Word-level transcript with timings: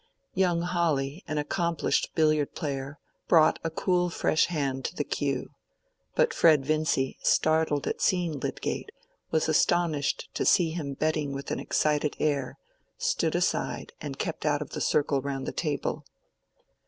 Young 0.33 0.63
Hawley, 0.63 1.23
an 1.27 1.37
accomplished 1.37 2.09
billiard 2.15 2.55
player, 2.55 2.97
brought 3.27 3.59
a 3.63 3.69
cool 3.69 4.09
fresh 4.09 4.47
hand 4.47 4.83
to 4.85 4.95
the 4.95 5.03
cue. 5.03 5.51
But 6.15 6.33
Fred 6.33 6.65
Vincy, 6.65 7.19
startled 7.21 7.85
at 7.85 8.01
seeing 8.01 8.39
Lydgate, 8.39 8.89
and 9.31 9.41
astonished 9.47 10.27
to 10.33 10.43
see 10.43 10.71
him 10.71 10.95
betting 10.95 11.33
with 11.33 11.51
an 11.51 11.59
excited 11.59 12.15
air, 12.19 12.57
stood 12.97 13.35
aside, 13.35 13.93
and 14.01 14.17
kept 14.17 14.43
out 14.43 14.63
of 14.63 14.71
the 14.71 14.81
circle 14.81 15.21
round 15.21 15.45
the 15.45 15.51
table. 15.51 16.03